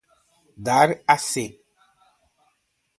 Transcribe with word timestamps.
Dar 0.65 0.89
a 1.07 1.15
C 1.19 1.35